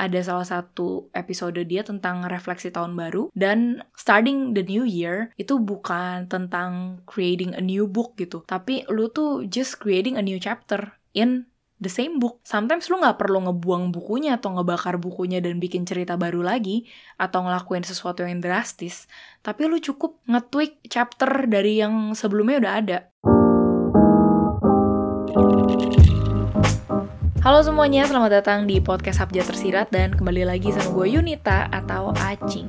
ada 0.00 0.16
salah 0.24 0.48
satu 0.48 1.12
episode 1.12 1.60
dia 1.68 1.84
tentang 1.84 2.24
refleksi 2.24 2.72
tahun 2.72 2.96
baru 2.96 3.28
dan 3.36 3.84
starting 3.92 4.56
the 4.56 4.64
new 4.64 4.88
year 4.88 5.36
itu 5.36 5.60
bukan 5.60 6.24
tentang 6.32 7.04
creating 7.04 7.52
a 7.52 7.60
new 7.60 7.84
book 7.84 8.16
gitu, 8.16 8.40
tapi 8.48 8.88
lu 8.88 9.12
tuh 9.12 9.44
just 9.44 9.76
creating 9.76 10.16
a 10.16 10.24
new 10.24 10.40
chapter 10.40 10.96
in 11.12 11.44
the 11.80 11.92
same 11.92 12.16
book. 12.16 12.40
Sometimes 12.44 12.88
lu 12.88 13.00
nggak 13.00 13.20
perlu 13.20 13.44
ngebuang 13.44 13.92
bukunya 13.92 14.40
atau 14.40 14.56
ngebakar 14.56 14.96
bukunya 14.96 15.44
dan 15.44 15.60
bikin 15.60 15.84
cerita 15.84 16.16
baru 16.16 16.40
lagi 16.40 16.88
atau 17.20 17.44
ngelakuin 17.44 17.84
sesuatu 17.84 18.24
yang 18.24 18.40
drastis, 18.40 19.04
tapi 19.44 19.68
lu 19.68 19.76
cukup 19.80 20.16
nge-tweak 20.24 20.80
chapter 20.88 21.44
dari 21.44 21.80
yang 21.80 22.16
sebelumnya 22.16 22.56
udah 22.64 22.72
ada. 22.80 22.98
Halo 27.40 27.64
semuanya, 27.64 28.04
selamat 28.04 28.44
datang 28.44 28.68
di 28.68 28.84
podcast 28.84 29.24
Sabja 29.24 29.40
Tersirat 29.40 29.88
dan 29.88 30.12
kembali 30.12 30.44
lagi 30.44 30.76
sama 30.76 30.92
gue 30.92 31.16
Yunita 31.16 31.72
atau 31.72 32.12
Acing. 32.12 32.68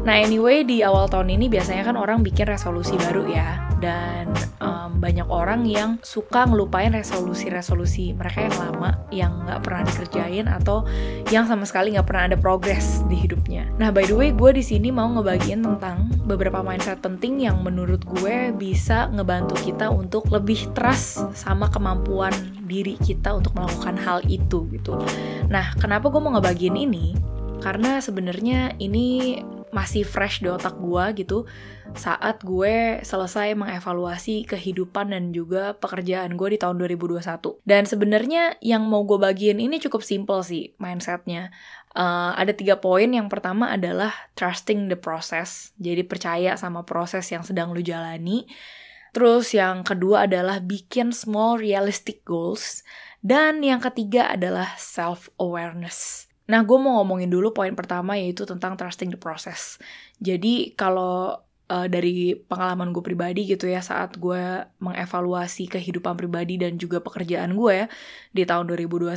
Nah 0.00 0.24
anyway, 0.24 0.64
di 0.64 0.80
awal 0.80 1.12
tahun 1.12 1.36
ini 1.36 1.52
biasanya 1.52 1.92
kan 1.92 1.96
orang 2.00 2.24
bikin 2.24 2.48
resolusi 2.48 2.96
baru 2.96 3.28
ya. 3.28 3.68
Dan 3.84 4.32
um, 4.64 4.96
banyak 4.96 5.28
orang 5.28 5.68
yang 5.68 6.00
suka 6.00 6.48
ngelupain 6.48 6.96
resolusi-resolusi 6.96 8.16
mereka 8.16 8.48
yang 8.48 8.56
lama, 8.56 8.90
yang 9.12 9.32
nggak 9.44 9.60
pernah 9.60 9.84
dikerjain 9.84 10.48
atau 10.48 10.88
yang 11.28 11.44
sama 11.44 11.68
sekali 11.68 11.92
nggak 11.92 12.08
pernah 12.08 12.32
ada 12.32 12.38
progres 12.40 13.04
di 13.12 13.16
hidupnya. 13.28 13.68
Nah 13.76 13.92
by 13.92 14.08
the 14.08 14.16
way, 14.16 14.32
gue 14.32 14.56
di 14.56 14.64
sini 14.64 14.88
mau 14.88 15.12
ngebagiin 15.12 15.60
tentang 15.60 16.08
beberapa 16.24 16.64
mindset 16.64 17.04
penting 17.04 17.44
yang 17.44 17.60
menurut 17.60 18.00
gue 18.08 18.56
bisa 18.56 19.12
ngebantu 19.12 19.52
kita 19.60 19.92
untuk 19.92 20.32
lebih 20.32 20.64
trust 20.72 21.28
sama 21.36 21.68
kemampuan 21.68 22.57
diri 22.68 23.00
kita 23.00 23.32
untuk 23.32 23.56
melakukan 23.56 23.96
hal 23.96 24.20
itu 24.28 24.68
gitu. 24.70 25.00
Nah, 25.48 25.72
kenapa 25.80 26.12
gue 26.12 26.20
mau 26.20 26.36
ngebagiin 26.36 26.76
ini? 26.76 27.16
Karena 27.58 27.98
sebenarnya 27.98 28.76
ini 28.78 29.40
masih 29.68 30.04
fresh 30.04 30.40
di 30.40 30.48
otak 30.48 30.80
gue 30.80 31.04
gitu 31.24 31.44
saat 31.96 32.44
gue 32.44 33.00
selesai 33.00 33.56
mengevaluasi 33.56 34.44
kehidupan 34.44 35.12
dan 35.12 35.32
juga 35.32 35.72
pekerjaan 35.76 36.36
gue 36.36 36.56
di 36.56 36.58
tahun 36.60 36.76
2021. 36.84 37.64
Dan 37.64 37.88
sebenarnya 37.88 38.60
yang 38.60 38.84
mau 38.84 39.04
gue 39.08 39.16
bagiin 39.16 39.60
ini 39.60 39.80
cukup 39.80 40.04
simple 40.04 40.44
sih 40.44 40.76
mindsetnya. 40.76 41.48
Uh, 41.96 42.36
ada 42.36 42.52
tiga 42.52 42.76
poin. 42.76 43.08
Yang 43.08 43.32
pertama 43.32 43.72
adalah 43.72 44.12
trusting 44.36 44.92
the 44.92 44.98
process. 45.00 45.72
Jadi 45.80 46.04
percaya 46.04 46.60
sama 46.60 46.84
proses 46.84 47.24
yang 47.32 47.40
sedang 47.40 47.72
lu 47.72 47.80
jalani. 47.80 48.44
Terus 49.12 49.52
yang 49.56 49.82
kedua 49.86 50.28
adalah 50.28 50.60
bikin 50.60 51.10
small 51.14 51.60
realistic 51.60 52.24
goals. 52.24 52.86
Dan 53.18 53.66
yang 53.66 53.82
ketiga 53.82 54.30
adalah 54.30 54.78
self-awareness. 54.78 56.28
Nah, 56.48 56.64
gue 56.64 56.78
mau 56.80 57.02
ngomongin 57.02 57.28
dulu 57.28 57.52
poin 57.52 57.76
pertama 57.76 58.16
yaitu 58.16 58.48
tentang 58.48 58.78
trusting 58.78 59.12
the 59.12 59.20
process. 59.20 59.76
Jadi 60.16 60.72
kalau 60.72 61.36
uh, 61.68 61.86
dari 61.86 62.34
pengalaman 62.34 62.90
gue 62.90 63.04
pribadi 63.04 63.44
gitu 63.44 63.68
ya 63.68 63.84
saat 63.84 64.16
gue 64.16 64.64
mengevaluasi 64.80 65.68
kehidupan 65.68 66.16
pribadi 66.16 66.56
dan 66.56 66.80
juga 66.80 67.04
pekerjaan 67.04 67.54
gue 67.54 67.84
ya 67.84 67.86
di 68.32 68.42
tahun 68.48 68.64
2021, 68.72 69.12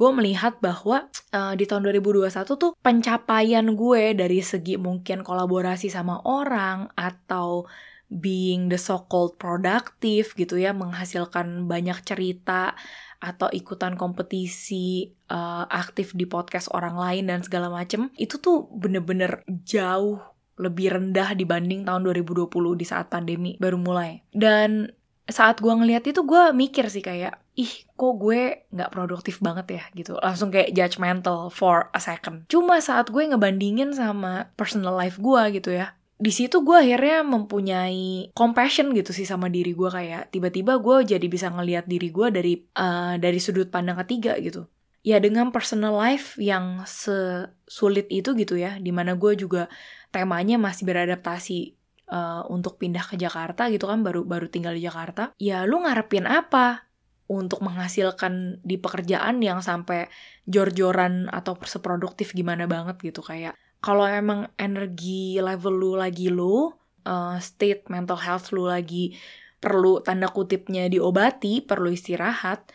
gue 0.00 0.10
melihat 0.16 0.56
bahwa 0.64 1.12
uh, 1.36 1.52
di 1.52 1.68
tahun 1.68 1.84
2021 1.92 2.32
tuh 2.56 2.72
pencapaian 2.80 3.66
gue 3.76 4.02
dari 4.16 4.40
segi 4.40 4.80
mungkin 4.80 5.20
kolaborasi 5.20 5.92
sama 5.92 6.24
orang 6.24 6.88
atau 6.96 7.68
being 8.10 8.66
the 8.66 8.76
so-called 8.76 9.38
productive 9.38 10.34
gitu 10.34 10.58
ya, 10.58 10.74
menghasilkan 10.74 11.70
banyak 11.70 12.02
cerita 12.02 12.74
atau 13.22 13.46
ikutan 13.54 13.94
kompetisi 13.94 15.14
uh, 15.30 15.68
aktif 15.70 16.16
di 16.18 16.26
podcast 16.26 16.72
orang 16.74 16.98
lain 16.98 17.30
dan 17.30 17.40
segala 17.46 17.70
macem, 17.70 18.10
itu 18.18 18.42
tuh 18.42 18.66
bener-bener 18.74 19.46
jauh 19.62 20.18
lebih 20.60 20.92
rendah 20.92 21.32
dibanding 21.32 21.88
tahun 21.88 22.04
2020 22.04 22.50
di 22.76 22.84
saat 22.84 23.08
pandemi 23.08 23.56
baru 23.56 23.80
mulai. 23.80 24.20
Dan 24.28 24.92
saat 25.30 25.62
gue 25.62 25.70
ngeliat 25.72 26.04
itu 26.04 26.20
gue 26.26 26.52
mikir 26.52 26.90
sih 26.90 27.00
kayak, 27.00 27.38
ih 27.56 27.72
kok 27.96 28.14
gue 28.18 28.66
nggak 28.68 28.92
produktif 28.92 29.40
banget 29.40 29.80
ya 29.80 29.82
gitu. 29.96 30.18
Langsung 30.20 30.50
kayak 30.52 30.74
judgmental 30.74 31.48
for 31.48 31.88
a 31.94 32.00
second. 32.02 32.44
Cuma 32.50 32.82
saat 32.82 33.08
gue 33.08 33.22
ngebandingin 33.24 33.94
sama 33.94 34.52
personal 34.58 34.96
life 34.98 35.16
gue 35.16 35.60
gitu 35.60 35.70
ya, 35.72 35.96
di 36.20 36.28
situ 36.28 36.60
gue 36.60 36.76
akhirnya 36.76 37.24
mempunyai 37.24 38.28
compassion 38.36 38.92
gitu 38.92 39.16
sih 39.16 39.24
sama 39.24 39.48
diri 39.48 39.72
gue 39.72 39.88
kayak 39.88 40.28
tiba-tiba 40.28 40.76
gue 40.76 41.16
jadi 41.16 41.26
bisa 41.32 41.48
ngelihat 41.48 41.88
diri 41.88 42.12
gue 42.12 42.28
dari 42.28 42.54
uh, 42.76 43.16
dari 43.16 43.40
sudut 43.40 43.72
pandang 43.72 43.96
ketiga 44.04 44.36
gitu. 44.36 44.68
Ya 45.00 45.16
dengan 45.16 45.48
personal 45.48 45.96
life 45.96 46.36
yang 46.36 46.84
sesulit 46.84 48.04
itu 48.12 48.36
gitu 48.36 48.60
ya 48.60 48.76
di 48.76 48.92
mana 48.92 49.16
gue 49.16 49.32
juga 49.32 49.72
temanya 50.12 50.60
masih 50.60 50.84
beradaptasi 50.84 51.80
uh, 52.12 52.44
untuk 52.52 52.76
pindah 52.76 53.08
ke 53.08 53.16
Jakarta 53.16 53.72
gitu 53.72 53.88
kan 53.88 54.04
baru 54.04 54.28
baru 54.28 54.52
tinggal 54.52 54.76
di 54.76 54.84
Jakarta 54.84 55.32
ya 55.40 55.64
lu 55.64 55.80
ngarepin 55.80 56.28
apa 56.28 56.90
untuk 57.30 57.62
menghasilkan 57.62 58.58
di 58.60 58.76
pekerjaan 58.76 59.38
yang 59.38 59.62
sampai 59.62 60.10
jor-joran 60.50 61.30
atau 61.30 61.54
seproduktif 61.62 62.34
gimana 62.34 62.66
banget 62.66 62.98
gitu 63.00 63.22
kayak 63.22 63.54
kalau 63.80 64.04
emang 64.04 64.48
energi 64.60 65.40
level 65.40 65.72
lu 65.72 65.92
lagi 65.96 66.28
low, 66.28 66.76
uh, 67.08 67.36
state 67.40 67.88
mental 67.88 68.20
health 68.20 68.52
lu 68.52 68.68
lagi 68.68 69.16
perlu 69.60 70.00
tanda 70.00 70.28
kutipnya 70.28 70.88
diobati, 70.88 71.64
perlu 71.64 71.92
istirahat, 71.92 72.68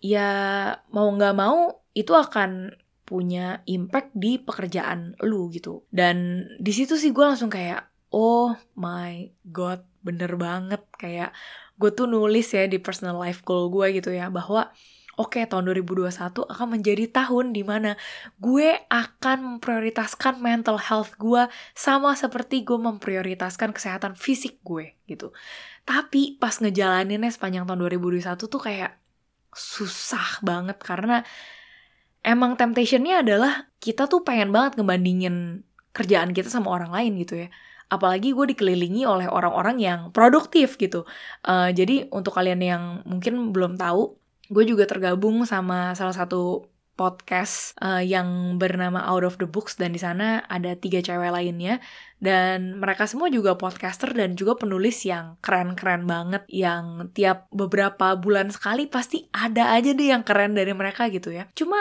ya 0.00 0.30
mau 0.92 1.08
nggak 1.12 1.36
mau 1.36 1.84
itu 1.92 2.12
akan 2.12 2.72
punya 3.04 3.60
impact 3.68 4.16
di 4.16 4.40
pekerjaan 4.40 5.16
lu 5.20 5.52
gitu. 5.52 5.84
Dan 5.92 6.48
di 6.56 6.72
situ 6.72 6.96
sih 6.96 7.12
gue 7.12 7.24
langsung 7.24 7.52
kayak, 7.52 7.84
oh 8.12 8.56
my 8.76 9.28
god, 9.44 9.84
bener 10.00 10.36
banget 10.40 10.80
kayak 10.96 11.36
gue 11.76 11.90
tuh 11.92 12.08
nulis 12.08 12.48
ya 12.52 12.64
di 12.68 12.80
personal 12.80 13.20
life 13.20 13.44
goal 13.44 13.68
gue 13.68 14.00
gitu 14.00 14.12
ya 14.12 14.32
bahwa 14.32 14.72
oke 15.20 15.36
okay, 15.36 15.44
tahun 15.44 15.68
2021 15.68 16.12
akan 16.48 16.68
menjadi 16.68 17.04
tahun 17.12 17.52
di 17.52 17.62
mana 17.66 17.98
gue 18.40 18.86
akan 18.88 19.56
memprioritaskan 19.56 20.40
mental 20.40 20.80
health 20.80 21.16
gue 21.20 21.48
sama 21.76 22.16
seperti 22.16 22.64
gue 22.64 22.78
memprioritaskan 22.80 23.76
kesehatan 23.76 24.16
fisik 24.16 24.60
gue 24.64 24.96
gitu. 25.04 25.34
Tapi 25.84 26.40
pas 26.40 26.56
ngejalaninnya 26.56 27.28
sepanjang 27.28 27.68
tahun 27.68 27.80
2021 27.92 28.38
tuh 28.38 28.62
kayak 28.62 28.96
susah 29.52 30.40
banget 30.40 30.80
karena 30.80 31.20
emang 32.24 32.56
temptationnya 32.56 33.20
adalah 33.20 33.68
kita 33.82 34.08
tuh 34.08 34.24
pengen 34.24 34.48
banget 34.48 34.80
ngebandingin 34.80 35.66
kerjaan 35.92 36.32
kita 36.32 36.48
sama 36.48 36.72
orang 36.72 36.88
lain 36.88 37.20
gitu 37.20 37.36
ya 37.44 37.48
apalagi 37.92 38.32
gue 38.32 38.56
dikelilingi 38.56 39.04
oleh 39.04 39.28
orang-orang 39.28 39.76
yang 39.76 40.00
produktif 40.16 40.80
gitu. 40.80 41.04
Uh, 41.44 41.68
jadi 41.76 42.08
untuk 42.08 42.32
kalian 42.32 42.60
yang 42.64 42.82
mungkin 43.04 43.52
belum 43.52 43.76
tahu, 43.76 44.16
gue 44.52 44.64
juga 44.68 44.84
tergabung 44.84 45.48
sama 45.48 45.96
salah 45.96 46.12
satu 46.12 46.68
podcast 46.92 47.72
uh, 47.80 48.04
yang 48.04 48.60
bernama 48.60 49.00
Out 49.08 49.24
of 49.24 49.34
the 49.40 49.48
Books 49.48 49.80
dan 49.80 49.96
di 49.96 50.00
sana 50.00 50.44
ada 50.44 50.76
tiga 50.76 51.00
cewek 51.00 51.32
lainnya 51.32 51.80
dan 52.20 52.76
mereka 52.76 53.08
semua 53.08 53.32
juga 53.32 53.56
podcaster 53.56 54.12
dan 54.12 54.36
juga 54.36 54.60
penulis 54.60 55.02
yang 55.08 55.40
keren-keren 55.40 56.04
banget 56.04 56.44
yang 56.52 57.08
tiap 57.16 57.48
beberapa 57.48 58.12
bulan 58.20 58.52
sekali 58.52 58.86
pasti 58.86 59.26
ada 59.32 59.72
aja 59.72 59.96
deh 59.96 60.12
yang 60.12 60.22
keren 60.22 60.52
dari 60.52 60.76
mereka 60.76 61.08
gitu 61.08 61.32
ya. 61.32 61.48
Cuma 61.56 61.80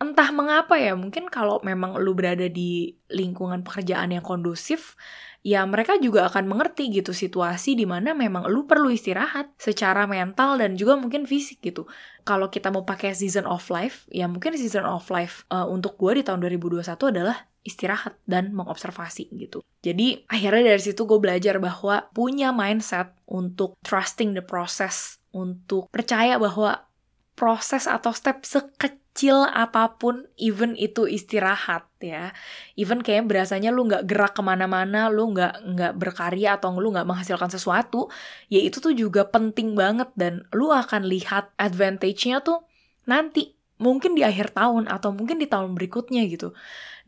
entah 0.00 0.32
mengapa 0.32 0.80
ya 0.80 0.96
mungkin 0.96 1.28
kalau 1.28 1.60
memang 1.60 2.00
lu 2.00 2.16
berada 2.16 2.48
di 2.48 2.96
lingkungan 3.12 3.60
pekerjaan 3.60 4.16
yang 4.16 4.24
kondusif 4.24 4.96
ya 5.40 5.64
mereka 5.64 5.96
juga 6.00 6.28
akan 6.28 6.48
mengerti 6.48 6.88
gitu 6.92 7.12
situasi 7.12 7.76
di 7.76 7.88
mana 7.88 8.16
memang 8.16 8.48
lu 8.48 8.68
perlu 8.68 8.92
istirahat 8.92 9.52
secara 9.56 10.04
mental 10.04 10.60
dan 10.60 10.76
juga 10.76 10.96
mungkin 11.00 11.24
fisik 11.24 11.64
gitu. 11.64 11.88
Kalau 12.28 12.52
kita 12.52 12.68
mau 12.68 12.84
pakai 12.84 13.16
season 13.16 13.48
of 13.48 13.64
life, 13.72 14.04
ya 14.12 14.28
mungkin 14.28 14.52
season 14.56 14.84
of 14.84 15.08
life 15.08 15.48
uh, 15.48 15.64
untuk 15.64 15.96
gue 15.96 16.20
di 16.20 16.22
tahun 16.24 16.44
2021 16.44 16.84
adalah 16.92 17.48
istirahat 17.64 18.16
dan 18.28 18.52
mengobservasi 18.52 19.32
gitu. 19.36 19.64
Jadi 19.80 20.28
akhirnya 20.28 20.76
dari 20.76 20.82
situ 20.84 21.08
gue 21.08 21.20
belajar 21.20 21.56
bahwa 21.56 22.08
punya 22.12 22.52
mindset 22.52 23.16
untuk 23.24 23.80
trusting 23.80 24.36
the 24.36 24.44
process, 24.44 25.20
untuk 25.32 25.88
percaya 25.88 26.36
bahwa 26.36 26.84
proses 27.32 27.88
atau 27.88 28.12
step 28.12 28.44
sekecil 28.44 28.99
sekecil 29.10 29.42
apa 29.42 29.98
pun, 29.98 30.30
even 30.38 30.78
itu 30.78 31.04
istirahat 31.04 31.82
ya. 31.98 32.30
Even 32.78 33.02
kayak 33.02 33.26
berasanya 33.26 33.74
lu 33.74 33.84
nggak 33.90 34.06
gerak 34.06 34.38
ke 34.38 34.42
mana-mana, 34.42 35.10
lu 35.10 35.34
nggak 35.34 35.66
nggak 35.66 35.92
berkarya 35.98 36.56
atau 36.56 36.78
lu 36.78 36.94
nggak 36.94 37.04
menghasilkan 37.04 37.50
sesuatu, 37.50 38.06
ya 38.46 38.62
itu 38.62 38.78
tuh 38.78 38.94
juga 38.94 39.26
penting 39.26 39.74
banget 39.74 40.08
dan 40.14 40.46
lu 40.54 40.70
akan 40.70 41.04
lihat 41.10 41.50
advantage-nya 41.58 42.40
tuh 42.46 42.62
nanti 43.10 43.59
mungkin 43.80 44.12
di 44.12 44.22
akhir 44.22 44.52
tahun 44.52 44.86
atau 44.86 45.10
mungkin 45.16 45.40
di 45.40 45.48
tahun 45.48 45.72
berikutnya 45.72 46.28
gitu. 46.28 46.52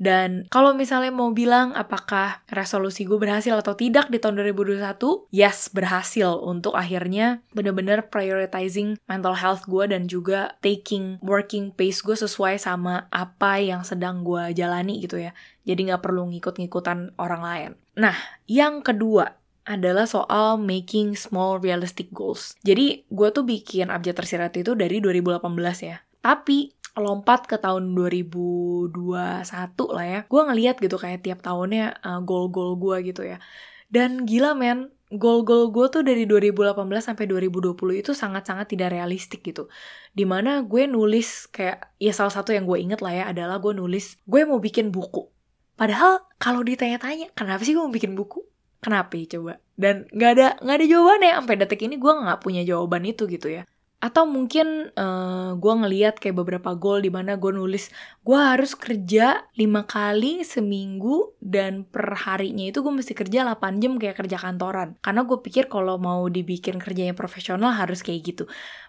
Dan 0.01 0.49
kalau 0.51 0.75
misalnya 0.75 1.15
mau 1.15 1.31
bilang 1.31 1.77
apakah 1.77 2.43
resolusi 2.51 3.07
gue 3.07 3.21
berhasil 3.21 3.55
atau 3.55 3.77
tidak 3.77 4.11
di 4.11 4.19
tahun 4.19 4.41
2021, 4.41 5.31
yes 5.31 5.71
berhasil 5.71 6.43
untuk 6.43 6.75
akhirnya 6.75 7.45
bener-bener 7.55 8.09
prioritizing 8.11 8.99
mental 9.07 9.39
health 9.39 9.69
gue 9.69 9.85
dan 9.87 10.11
juga 10.11 10.59
taking 10.65 11.23
working 11.23 11.71
pace 11.71 12.03
gue 12.03 12.19
sesuai 12.19 12.59
sama 12.59 13.07
apa 13.15 13.63
yang 13.63 13.87
sedang 13.87 14.27
gue 14.27 14.51
jalani 14.57 14.99
gitu 14.99 15.23
ya. 15.23 15.37
Jadi 15.63 15.93
nggak 15.93 16.03
perlu 16.03 16.27
ngikut-ngikutan 16.35 17.15
orang 17.21 17.43
lain. 17.45 17.71
Nah, 17.95 18.17
yang 18.51 18.83
kedua, 18.83 19.39
adalah 19.63 20.11
soal 20.11 20.59
making 20.59 21.15
small 21.15 21.63
realistic 21.63 22.11
goals. 22.11 22.59
Jadi 22.67 23.07
gue 23.07 23.29
tuh 23.31 23.47
bikin 23.47 23.95
abjad 23.95 24.19
tersirat 24.19 24.51
itu 24.59 24.75
dari 24.75 24.99
2018 24.99 25.39
ya. 25.87 26.03
Tapi 26.23 26.71
lompat 26.97 27.49
ke 27.49 27.57
tahun 27.57 27.97
2021 27.97 28.93
lah 29.97 30.07
ya. 30.07 30.21
Gue 30.29 30.43
ngeliat 30.45 30.77
gitu 30.79 30.97
kayak 31.01 31.25
tiap 31.25 31.41
tahunnya 31.41 32.05
uh, 32.05 32.21
goal-goal 32.21 32.77
gue 32.77 33.13
gitu 33.13 33.23
ya. 33.25 33.41
Dan 33.89 34.25
gila 34.25 34.57
men, 34.57 34.93
goal-goal 35.13 35.73
gue 35.73 35.87
tuh 35.89 36.03
dari 36.05 36.25
2018 36.29 36.77
sampai 37.01 37.25
2020 37.29 37.77
itu 38.01 38.13
sangat-sangat 38.13 38.77
tidak 38.77 38.93
realistik 38.93 39.41
gitu. 39.45 39.69
Di 40.13 40.25
mana 40.29 40.65
gue 40.65 40.85
nulis 40.89 41.49
kayak, 41.49 41.97
ya 41.97 42.13
salah 42.13 42.33
satu 42.33 42.53
yang 42.53 42.69
gue 42.69 42.81
inget 42.81 43.01
lah 43.01 43.13
ya 43.13 43.25
adalah 43.33 43.61
gue 43.61 43.73
nulis, 43.73 44.21
gue 44.25 44.45
mau 44.45 44.61
bikin 44.61 44.93
buku. 44.93 45.29
Padahal 45.77 46.25
kalau 46.37 46.61
ditanya-tanya, 46.61 47.33
kenapa 47.33 47.65
sih 47.65 47.73
gue 47.73 47.85
mau 47.85 47.93
bikin 47.93 48.13
buku? 48.13 48.45
Kenapa 48.83 49.15
ya 49.17 49.39
coba? 49.39 49.53
Dan 49.73 50.05
gak 50.11 50.31
ada 50.37 50.47
nggak 50.59 50.77
ada 50.77 50.87
jawabannya 50.91 51.31
sampai 51.39 51.57
detik 51.57 51.81
ini 51.87 51.97
gue 51.97 52.13
nggak 52.13 52.41
punya 52.43 52.63
jawaban 52.67 53.07
itu 53.07 53.31
gitu 53.31 53.49
ya 53.49 53.63
atau 54.03 54.27
mungkin 54.27 54.91
uh, 54.99 55.03
eh, 55.07 55.51
gue 55.63 55.75
ngeliat 55.79 56.19
kayak 56.19 56.35
beberapa 56.35 56.75
goal 56.75 56.99
di 56.99 57.11
mana 57.15 57.39
gue 57.39 57.55
nulis 57.55 57.87
gue 58.27 58.35
harus 58.35 58.75
kerja 58.75 59.47
lima 59.55 59.87
kali 59.87 60.43
seminggu 60.43 61.39
dan 61.39 61.87
per 61.87 62.19
harinya 62.19 62.67
itu 62.67 62.83
gue 62.83 62.91
mesti 62.91 63.15
kerja 63.15 63.47
8 63.47 63.79
jam 63.79 64.03
kayak 64.03 64.19
kerja 64.19 64.43
kantoran. 64.43 64.99
Karena 64.99 65.23
gue 65.23 65.39
pikir 65.39 65.71
kalau 65.71 66.03
mau 66.03 66.27
dibikin 66.27 66.83
kerjanya 66.83 67.15
profesional 67.15 67.71
harus 67.79 68.03
kayak 68.03 68.21
gitu. 68.27 68.45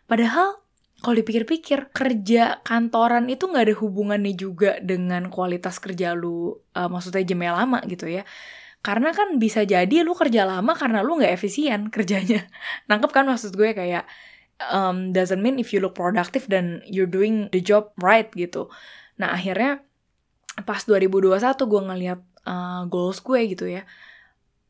Padahal 0.10 0.58
kalau 1.06 1.16
dipikir-pikir 1.22 1.94
kerja 1.94 2.64
kantoran 2.66 3.30
itu 3.30 3.46
nggak 3.46 3.70
ada 3.70 3.76
hubungannya 3.86 4.34
juga 4.34 4.82
dengan 4.82 5.30
kualitas 5.30 5.78
kerja 5.78 6.18
lu 6.18 6.58
uh, 6.74 6.90
maksudnya 6.90 7.22
jamnya 7.22 7.54
lama 7.54 7.86
gitu 7.86 8.10
ya. 8.10 8.26
Karena 8.82 9.14
kan 9.14 9.38
bisa 9.38 9.62
jadi 9.62 10.02
lu 10.02 10.18
kerja 10.18 10.50
lama 10.50 10.74
karena 10.74 11.06
lu 11.06 11.22
nggak 11.22 11.38
efisien 11.38 11.94
kerjanya. 11.94 12.50
Nangkep 12.90 13.14
kan 13.14 13.30
maksud 13.30 13.54
gue 13.54 13.78
kayak 13.78 14.10
um, 14.60 15.16
doesn't 15.16 15.42
mean 15.42 15.58
if 15.58 15.72
you 15.72 15.80
look 15.82 15.98
productive 15.98 16.46
dan 16.50 16.84
you're 16.86 17.10
doing 17.10 17.50
the 17.50 17.62
job 17.64 17.92
right 18.00 18.30
gitu. 18.36 18.70
Nah 19.18 19.34
akhirnya 19.34 19.82
pas 20.68 20.82
2021 20.86 21.42
gue 21.42 21.82
ngeliat 21.82 22.20
uh, 22.46 22.86
goals 22.86 23.24
gue 23.24 23.40
gitu 23.50 23.66
ya, 23.66 23.88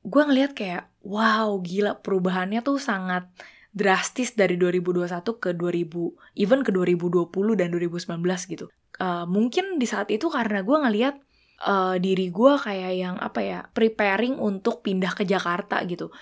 gue 0.04 0.24
ngeliat 0.24 0.56
kayak 0.56 0.88
wow 1.04 1.60
gila 1.60 2.00
perubahannya 2.00 2.64
tuh 2.64 2.80
sangat 2.80 3.28
drastis 3.74 4.38
dari 4.38 4.54
2021 4.56 5.10
ke 5.42 5.50
2000 5.58 6.38
even 6.38 6.62
ke 6.62 6.72
2020 6.72 7.60
dan 7.60 7.68
2019 7.74 8.54
gitu. 8.54 8.70
Uh, 9.02 9.26
mungkin 9.26 9.82
di 9.82 9.90
saat 9.90 10.14
itu 10.14 10.30
karena 10.30 10.62
gue 10.62 10.78
ngeliat 10.78 11.18
uh, 11.66 11.98
diri 11.98 12.30
gue 12.30 12.54
kayak 12.62 12.92
yang 12.94 13.16
apa 13.18 13.40
ya 13.42 13.60
preparing 13.74 14.38
untuk 14.38 14.86
pindah 14.86 15.18
ke 15.18 15.26
Jakarta 15.26 15.82
gitu 15.90 16.14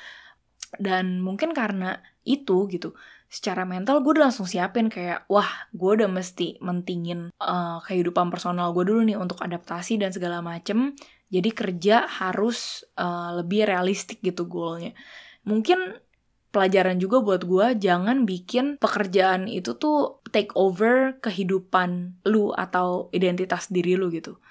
dan 0.79 1.19
mungkin 1.19 1.51
karena 1.51 1.99
itu 2.23 2.69
gitu 2.71 2.95
secara 3.31 3.63
mental 3.63 4.03
gue 4.03 4.19
udah 4.19 4.27
langsung 4.27 4.43
siapin 4.43 4.91
kayak 4.91 5.23
wah 5.31 5.47
gue 5.71 6.03
udah 6.03 6.11
mesti 6.11 6.59
mentingin 6.59 7.31
uh, 7.39 7.79
kehidupan 7.87 8.27
personal 8.27 8.75
gue 8.75 8.83
dulu 8.83 9.07
nih 9.07 9.15
untuk 9.15 9.39
adaptasi 9.39 9.95
dan 9.95 10.11
segala 10.11 10.43
macem. 10.43 10.91
Jadi 11.31 11.55
kerja 11.55 12.11
harus 12.11 12.83
uh, 12.99 13.39
lebih 13.39 13.63
realistik 13.63 14.19
gitu 14.19 14.51
goalnya. 14.51 14.91
Mungkin 15.47 15.95
pelajaran 16.51 16.99
juga 16.99 17.23
buat 17.23 17.47
gue 17.47 17.79
jangan 17.79 18.27
bikin 18.27 18.75
pekerjaan 18.83 19.47
itu 19.47 19.79
tuh 19.79 20.19
take 20.35 20.51
over 20.59 21.15
kehidupan 21.23 22.19
lu 22.27 22.51
atau 22.51 23.07
identitas 23.15 23.71
diri 23.71 23.95
lu 23.95 24.11
gitu. 24.11 24.43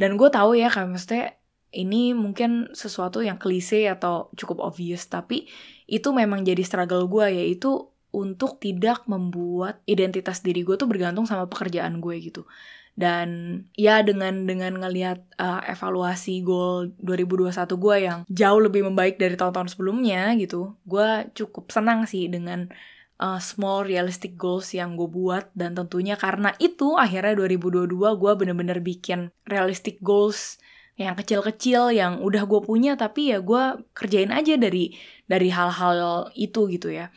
Dan 0.00 0.16
gue 0.16 0.32
tahu 0.32 0.56
ya 0.56 0.72
kayak 0.72 0.88
maksudnya 0.88 1.36
ini 1.76 2.16
mungkin 2.16 2.72
sesuatu 2.72 3.20
yang 3.20 3.36
klise 3.36 3.88
atau 3.92 4.32
cukup 4.36 4.72
obvious 4.72 5.08
tapi 5.08 5.48
itu 5.84 6.08
memang 6.12 6.44
jadi 6.44 6.64
struggle 6.64 7.08
gue 7.08 7.28
yaitu 7.28 7.91
untuk 8.12 8.60
tidak 8.60 9.08
membuat 9.08 9.80
identitas 9.88 10.44
diri 10.44 10.62
gue 10.62 10.76
tuh 10.76 10.86
bergantung 10.86 11.24
sama 11.24 11.48
pekerjaan 11.48 11.98
gue 11.98 12.14
gitu. 12.20 12.44
Dan 12.92 13.28
ya 13.72 14.04
dengan 14.04 14.44
dengan 14.44 14.76
ngelihat 14.76 15.24
uh, 15.40 15.64
evaluasi 15.64 16.44
goal 16.44 16.92
2021 17.00 17.56
gue 17.80 17.96
yang 18.04 18.18
jauh 18.28 18.60
lebih 18.60 18.84
membaik 18.84 19.16
dari 19.16 19.32
tahun-tahun 19.32 19.72
sebelumnya 19.72 20.36
gitu 20.36 20.76
gue 20.84 21.32
cukup 21.32 21.72
senang 21.72 22.04
sih 22.04 22.28
dengan 22.28 22.68
uh, 23.16 23.40
small 23.40 23.88
realistic 23.88 24.36
goals 24.36 24.76
yang 24.76 24.92
gue 25.00 25.08
buat. 25.08 25.48
Dan 25.56 25.72
tentunya 25.72 26.20
karena 26.20 26.52
itu 26.60 27.00
akhirnya 27.00 27.32
2022 27.40 27.88
gue 27.96 28.32
bener-bener 28.36 28.78
bikin 28.84 29.32
realistic 29.48 29.96
goals 30.04 30.60
yang 31.00 31.16
kecil-kecil 31.16 31.96
yang 31.96 32.20
udah 32.20 32.44
gue 32.44 32.60
punya. 32.60 32.92
Tapi 33.00 33.32
ya 33.32 33.40
gue 33.40 33.88
kerjain 33.96 34.36
aja 34.36 34.60
dari 34.60 34.92
dari 35.24 35.48
hal-hal 35.48 36.28
itu 36.36 36.68
gitu 36.68 36.92
ya 36.92 37.08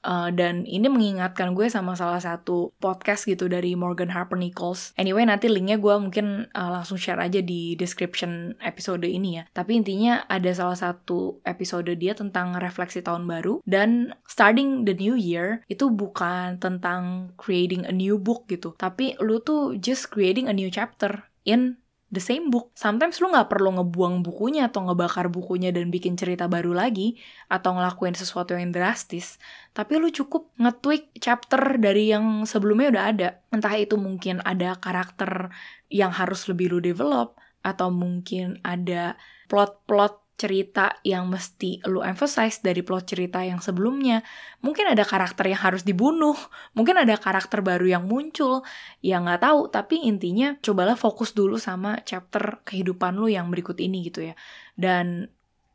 Uh, 0.00 0.32
dan 0.32 0.64
ini 0.64 0.88
mengingatkan 0.88 1.52
gue 1.52 1.68
sama 1.68 1.92
salah 1.92 2.20
satu 2.20 2.72
podcast 2.80 3.28
gitu 3.28 3.52
dari 3.52 3.76
Morgan 3.76 4.08
Harper 4.08 4.40
Nichols. 4.40 4.96
Anyway, 4.96 5.24
nanti 5.28 5.52
linknya 5.52 5.76
gue 5.76 5.94
mungkin 6.00 6.48
uh, 6.56 6.70
langsung 6.72 6.96
share 6.96 7.20
aja 7.20 7.44
di 7.44 7.76
description 7.76 8.56
episode 8.64 9.04
ini 9.04 9.40
ya. 9.40 9.44
Tapi 9.52 9.76
intinya 9.76 10.24
ada 10.26 10.48
salah 10.56 10.78
satu 10.78 11.44
episode 11.44 11.92
dia 12.00 12.16
tentang 12.16 12.56
refleksi 12.56 13.04
tahun 13.04 13.28
baru 13.28 13.60
dan 13.68 14.16
starting 14.24 14.88
the 14.88 14.96
new 14.96 15.16
year 15.16 15.60
itu 15.68 15.92
bukan 15.92 16.56
tentang 16.56 17.34
creating 17.36 17.84
a 17.84 17.92
new 17.92 18.16
book 18.16 18.48
gitu. 18.48 18.72
Tapi 18.80 19.20
lu 19.20 19.44
tuh 19.44 19.76
just 19.76 20.08
creating 20.08 20.48
a 20.48 20.56
new 20.56 20.72
chapter 20.72 21.28
in 21.44 21.76
the 22.10 22.18
same 22.18 22.50
book. 22.50 22.74
Sometimes 22.74 23.22
lu 23.22 23.30
nggak 23.30 23.46
perlu 23.46 23.78
ngebuang 23.78 24.26
bukunya 24.26 24.66
atau 24.66 24.84
ngebakar 24.84 25.30
bukunya 25.30 25.70
dan 25.70 25.88
bikin 25.88 26.18
cerita 26.18 26.50
baru 26.50 26.74
lagi 26.74 27.16
atau 27.46 27.78
ngelakuin 27.78 28.18
sesuatu 28.18 28.58
yang 28.58 28.74
drastis, 28.74 29.38
tapi 29.72 29.96
lu 29.96 30.10
cukup 30.10 30.50
nge-tweak 30.58 31.14
chapter 31.22 31.78
dari 31.78 32.10
yang 32.10 32.44
sebelumnya 32.44 32.90
udah 32.98 33.04
ada. 33.14 33.28
Entah 33.54 33.74
itu 33.78 33.94
mungkin 33.94 34.42
ada 34.42 34.74
karakter 34.76 35.54
yang 35.88 36.10
harus 36.10 36.50
lebih 36.50 36.74
lu 36.74 36.78
develop 36.82 37.38
atau 37.62 37.88
mungkin 37.94 38.58
ada 38.66 39.14
plot-plot 39.46 40.29
cerita 40.40 40.96
yang 41.04 41.28
mesti 41.28 41.84
lu 41.84 42.00
emphasize 42.00 42.64
dari 42.64 42.80
plot 42.80 43.04
cerita 43.12 43.44
yang 43.44 43.60
sebelumnya. 43.60 44.24
Mungkin 44.64 44.96
ada 44.96 45.04
karakter 45.04 45.52
yang 45.52 45.60
harus 45.60 45.84
dibunuh, 45.84 46.32
mungkin 46.72 46.96
ada 46.96 47.20
karakter 47.20 47.60
baru 47.60 47.84
yang 47.84 48.08
muncul, 48.08 48.64
ya 49.04 49.20
nggak 49.20 49.44
tahu. 49.44 49.60
Tapi 49.68 50.08
intinya 50.08 50.56
cobalah 50.64 50.96
fokus 50.96 51.36
dulu 51.36 51.60
sama 51.60 52.00
chapter 52.08 52.64
kehidupan 52.64 53.20
lu 53.20 53.28
yang 53.28 53.52
berikut 53.52 53.76
ini 53.76 54.08
gitu 54.08 54.32
ya. 54.32 54.34
Dan 54.72 55.28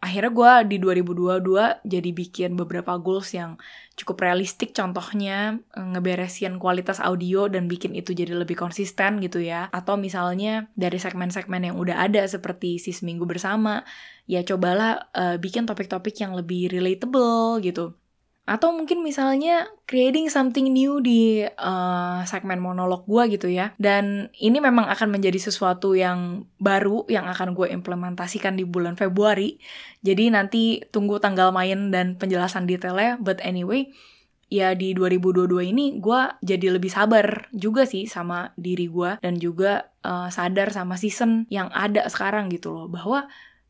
akhirnya 0.04 0.32
gue 0.32 0.54
di 0.70 0.78
2022 0.78 1.82
jadi 1.88 2.10
bikin 2.14 2.52
beberapa 2.54 2.96
goals 3.02 3.34
yang 3.34 3.58
cukup 3.98 4.22
realistik. 4.22 4.76
Contohnya 4.76 5.60
eh, 5.74 5.88
ngeberesin 5.96 6.62
kualitas 6.62 7.02
audio 7.02 7.50
dan 7.50 7.66
bikin 7.66 7.98
itu 7.98 8.14
jadi 8.14 8.38
lebih 8.38 8.56
konsisten 8.60 9.18
gitu 9.24 9.42
ya. 9.42 9.68
Atau 9.74 9.98
misalnya 9.98 10.70
dari 10.78 11.02
segmen-segmen 11.02 11.74
yang 11.74 11.76
udah 11.80 12.06
ada 12.06 12.22
seperti 12.30 12.78
si 12.78 12.94
seminggu 12.94 13.26
bersama 13.26 13.82
ya 14.26 14.42
cobalah 14.42 15.14
uh, 15.14 15.38
bikin 15.38 15.70
topik-topik 15.70 16.18
yang 16.18 16.34
lebih 16.34 16.74
relatable 16.74 17.62
gitu 17.62 17.94
atau 18.46 18.70
mungkin 18.70 19.02
misalnya 19.02 19.66
creating 19.90 20.30
something 20.30 20.70
new 20.70 21.02
di 21.02 21.42
uh, 21.42 22.22
segmen 22.30 22.62
monolog 22.62 23.02
gue 23.10 23.38
gitu 23.38 23.50
ya. 23.50 23.74
Dan 23.82 24.30
ini 24.38 24.62
memang 24.62 24.86
akan 24.86 25.10
menjadi 25.10 25.50
sesuatu 25.50 25.98
yang 25.98 26.46
baru 26.62 27.10
yang 27.10 27.26
akan 27.26 27.58
gue 27.58 27.74
implementasikan 27.74 28.54
di 28.54 28.62
bulan 28.62 28.94
Februari. 28.94 29.58
Jadi 30.06 30.30
nanti 30.30 30.78
tunggu 30.94 31.18
tanggal 31.18 31.50
main 31.50 31.90
dan 31.90 32.22
penjelasan 32.22 32.70
detailnya. 32.70 33.18
But 33.18 33.42
anyway 33.42 33.90
ya 34.46 34.78
di 34.78 34.94
2022 34.94 35.74
ini 35.74 35.98
gue 35.98 36.22
jadi 36.46 36.78
lebih 36.78 36.94
sabar 36.94 37.50
juga 37.50 37.90
sih 37.90 38.06
sama 38.06 38.54
diri 38.54 38.86
gue 38.86 39.18
dan 39.26 39.42
juga 39.42 39.90
uh, 40.06 40.30
sadar 40.30 40.70
sama 40.70 41.02
season 41.02 41.50
yang 41.50 41.74
ada 41.74 42.06
sekarang 42.14 42.54
gitu 42.54 42.70
loh. 42.70 42.86
Bahwa 42.94 43.26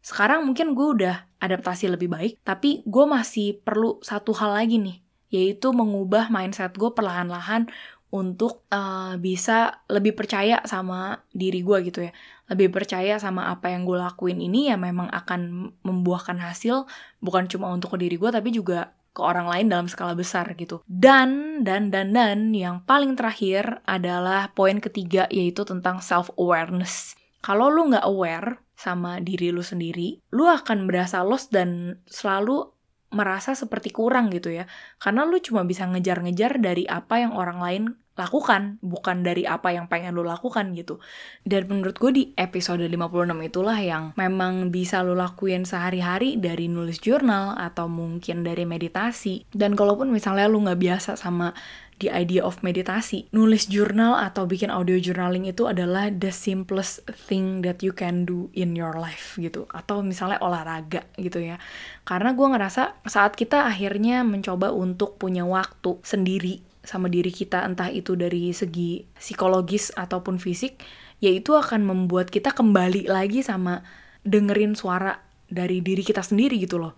sekarang 0.05 0.45
mungkin 0.45 0.77
gue 0.77 0.87
udah 1.01 1.15
adaptasi 1.41 1.89
lebih 1.89 2.13
baik, 2.13 2.45
tapi 2.45 2.85
gue 2.85 3.05
masih 3.09 3.57
perlu 3.57 3.97
satu 4.05 4.37
hal 4.37 4.53
lagi 4.53 4.77
nih, 4.77 5.01
yaitu 5.33 5.73
mengubah 5.73 6.29
mindset 6.29 6.77
gue 6.77 6.93
perlahan-lahan 6.93 7.65
untuk 8.13 8.69
uh, 8.69 9.17
bisa 9.17 9.81
lebih 9.89 10.13
percaya 10.13 10.61
sama 10.69 11.25
diri 11.33 11.65
gue 11.65 11.89
gitu 11.89 12.05
ya. 12.05 12.13
Lebih 12.53 12.69
percaya 12.69 13.17
sama 13.17 13.49
apa 13.49 13.73
yang 13.73 13.81
gue 13.81 13.97
lakuin 13.97 14.37
ini 14.45 14.69
ya 14.69 14.77
memang 14.77 15.09
akan 15.09 15.73
membuahkan 15.81 16.37
hasil, 16.37 16.85
bukan 17.17 17.49
cuma 17.49 17.73
untuk 17.73 17.97
ke 17.97 18.05
diri 18.05 18.21
gue, 18.21 18.29
tapi 18.29 18.53
juga 18.53 18.93
ke 19.09 19.25
orang 19.25 19.49
lain 19.49 19.73
dalam 19.73 19.87
skala 19.89 20.13
besar 20.13 20.53
gitu. 20.53 20.85
Dan 20.85 21.63
dan 21.65 21.89
dan 21.89 22.13
dan 22.13 22.53
yang 22.53 22.85
paling 22.85 23.17
terakhir 23.17 23.81
adalah 23.89 24.53
poin 24.53 24.77
ketiga 24.77 25.25
yaitu 25.33 25.65
tentang 25.65 25.97
self 25.97 26.29
awareness. 26.37 27.17
Kalau 27.41 27.73
lu 27.73 27.89
nggak 27.89 28.05
aware 28.05 28.64
sama 28.75 29.23
diri 29.23 29.49
lu 29.49 29.63
sendiri, 29.63 30.19
lu 30.35 30.45
akan 30.47 30.85
berasa 30.87 31.23
lost 31.23 31.51
dan 31.55 31.99
selalu 32.05 32.71
merasa 33.15 33.55
seperti 33.55 33.95
kurang 33.95 34.29
gitu 34.29 34.51
ya. 34.51 34.67
Karena 34.99 35.23
lu 35.23 35.39
cuma 35.39 35.63
bisa 35.63 35.87
ngejar-ngejar 35.87 36.59
dari 36.59 36.83
apa 36.85 37.23
yang 37.23 37.33
orang 37.33 37.59
lain 37.63 37.83
lakukan, 38.15 38.79
bukan 38.79 39.27
dari 39.27 39.43
apa 39.43 39.75
yang 39.75 39.91
pengen 39.91 40.15
lo 40.15 40.23
lakukan 40.23 40.71
gitu. 40.71 41.03
Dan 41.43 41.67
menurut 41.67 41.99
gue 41.99 42.11
di 42.15 42.23
episode 42.39 42.83
56 42.87 42.95
itulah 43.43 43.75
yang 43.75 44.15
memang 44.15 44.71
bisa 44.71 45.03
lo 45.03 45.13
lakuin 45.13 45.67
sehari-hari 45.67 46.39
dari 46.39 46.71
nulis 46.71 47.03
jurnal 47.03 47.59
atau 47.59 47.91
mungkin 47.91 48.47
dari 48.47 48.63
meditasi. 48.63 49.43
Dan 49.51 49.75
kalaupun 49.75 50.15
misalnya 50.15 50.47
lo 50.47 50.63
nggak 50.63 50.79
biasa 50.79 51.11
sama 51.19 51.51
the 51.99 52.11
idea 52.11 52.43
of 52.43 52.59
meditasi, 52.59 53.27
nulis 53.31 53.71
jurnal 53.71 54.19
atau 54.19 54.43
bikin 54.43 54.67
audio 54.67 54.99
journaling 54.99 55.47
itu 55.47 55.67
adalah 55.67 56.11
the 56.11 56.31
simplest 56.31 57.07
thing 57.27 57.63
that 57.63 57.79
you 57.79 57.95
can 57.95 58.27
do 58.27 58.51
in 58.51 58.75
your 58.75 58.95
life 58.95 59.39
gitu. 59.39 59.67
Atau 59.71 60.03
misalnya 60.03 60.39
olahraga 60.43 61.07
gitu 61.15 61.39
ya. 61.39 61.59
Karena 62.03 62.35
gue 62.35 62.47
ngerasa 62.47 63.07
saat 63.07 63.39
kita 63.39 63.67
akhirnya 63.67 64.23
mencoba 64.27 64.75
untuk 64.75 65.15
punya 65.15 65.47
waktu 65.47 65.99
sendiri 66.03 66.74
sama 66.85 67.11
diri 67.11 67.33
kita 67.33 67.65
entah 67.65 67.91
itu 67.91 68.15
dari 68.15 68.53
segi 68.55 69.03
psikologis 69.17 69.91
ataupun 69.93 70.37
fisik 70.37 70.79
yaitu 71.19 71.57
akan 71.57 71.83
membuat 71.83 72.29
kita 72.29 72.53
kembali 72.53 73.09
lagi 73.09 73.41
sama 73.41 73.81
dengerin 74.25 74.77
suara 74.77 75.21
dari 75.49 75.81
diri 75.81 76.01
kita 76.01 76.21
sendiri 76.21 76.57
gitu 76.61 76.77
loh 76.77 76.93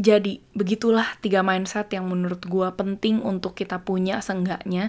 jadi 0.00 0.40
begitulah 0.56 1.04
tiga 1.20 1.44
mindset 1.44 1.92
yang 1.92 2.08
menurut 2.08 2.40
gue 2.48 2.68
penting 2.74 3.20
untuk 3.20 3.52
kita 3.52 3.84
punya 3.84 4.24
seenggaknya 4.24 4.88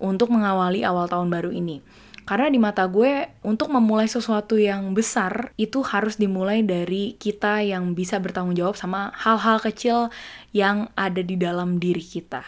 untuk 0.00 0.32
mengawali 0.32 0.82
awal 0.82 1.04
tahun 1.04 1.28
baru 1.28 1.52
ini 1.52 1.84
karena 2.28 2.52
di 2.52 2.60
mata 2.60 2.84
gue 2.84 3.40
untuk 3.40 3.72
memulai 3.72 4.04
sesuatu 4.04 4.60
yang 4.60 4.92
besar 4.92 5.56
itu 5.56 5.80
harus 5.80 6.20
dimulai 6.20 6.60
dari 6.60 7.16
kita 7.16 7.64
yang 7.64 7.96
bisa 7.96 8.20
bertanggung 8.20 8.52
jawab 8.52 8.76
sama 8.76 9.16
hal-hal 9.16 9.56
kecil 9.64 10.12
yang 10.52 10.92
ada 10.92 11.24
di 11.24 11.40
dalam 11.40 11.80
diri 11.80 12.04
kita. 12.04 12.44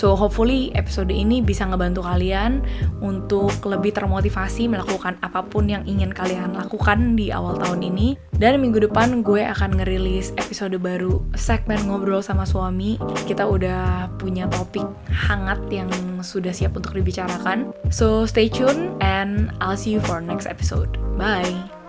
So 0.00 0.16
hopefully 0.16 0.72
episode 0.72 1.12
ini 1.12 1.44
bisa 1.44 1.68
ngebantu 1.68 2.00
kalian 2.08 2.64
untuk 3.04 3.52
lebih 3.68 3.92
termotivasi 3.92 4.64
melakukan 4.64 5.20
apa 5.20 5.44
pun 5.44 5.68
yang 5.68 5.84
ingin 5.84 6.08
kalian 6.08 6.56
lakukan 6.56 7.20
di 7.20 7.28
awal 7.28 7.60
tahun 7.60 7.84
ini. 7.84 8.16
Dan 8.32 8.64
minggu 8.64 8.88
depan 8.88 9.20
gue 9.20 9.44
akan 9.44 9.76
ngerilis 9.76 10.32
episode 10.40 10.80
baru 10.80 11.20
segmen 11.36 11.84
ngobrol 11.84 12.24
sama 12.24 12.48
suami. 12.48 12.96
Kita 13.28 13.44
udah 13.44 14.08
punya 14.16 14.48
topik 14.48 14.88
hangat 15.12 15.60
yang 15.68 15.92
sudah 16.24 16.56
siap 16.56 16.72
untuk 16.80 16.96
dibicarakan. 16.96 17.76
So 17.92 18.24
stay 18.24 18.48
tune 18.48 18.96
and 19.04 19.52
I'll 19.60 19.76
see 19.76 19.92
you 19.92 20.00
for 20.00 20.24
next 20.24 20.48
episode. 20.48 20.96
Bye. 21.20 21.79